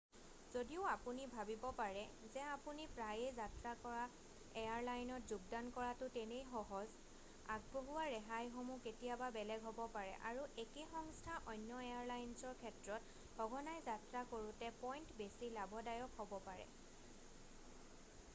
যদিও 0.53 0.85
আপুনি 0.91 1.23
ভাৱিব 1.31 1.65
পাৰে 1.79 2.03
যে 2.35 2.43
আপুনি 2.51 2.85
প্ৰায়েই 2.99 3.35
যাত্ৰা 3.39 3.73
কৰা 3.81 4.05
এয়াৰলাইনত 4.05 5.31
যোগদান 5.31 5.67
কৰাটো 5.75 6.07
তেনেই 6.15 6.47
সহজ 6.53 6.95
আগবঢ়োৱা 7.57 8.05
ৰেহাইসমূহ 8.13 8.81
কেতিয়াবা 8.87 9.27
বেলেগ 9.37 9.67
হ'ব 9.69 9.81
পাৰে 9.97 10.15
আৰু 10.31 10.47
একে 10.65 10.85
সংস্থাৰ 10.95 11.45
অন্য 11.55 11.81
এয়াৰলাইনছৰ 11.89 12.57
ক্ষেত্ৰত 12.63 13.27
সঘনাই 13.37 13.87
যাত্ৰা 13.91 14.23
কৰোঁতাৰ 14.33 14.75
পইণ্ট 14.85 15.19
বেছি 15.23 15.51
লাভদায়ক 15.59 16.17
হ'ব 16.21 16.41
পাৰে 16.47 16.71